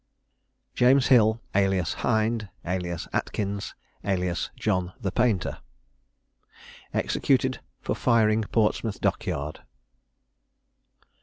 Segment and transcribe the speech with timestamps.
[0.73, 5.59] JAMES HILL, alias HIND, alias ATKINS, alias JOHN THE PAINTER.
[6.91, 9.59] EXECUTED FOR FIRING PORTSMOUTH DOCK YARD.